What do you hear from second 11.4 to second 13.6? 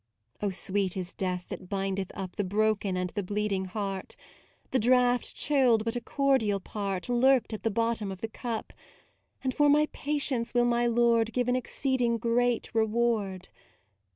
an exceeding great reward.